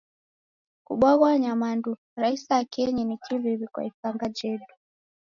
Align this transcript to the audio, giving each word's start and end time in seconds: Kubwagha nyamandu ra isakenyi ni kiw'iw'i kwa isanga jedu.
Kubwagha 0.85 1.27
nyamandu 1.43 1.89
ra 2.21 2.27
isakenyi 2.37 3.03
ni 3.05 3.15
kiw'iw'i 3.23 3.65
kwa 3.73 3.81
isanga 3.89 4.25
jedu. 4.37 4.69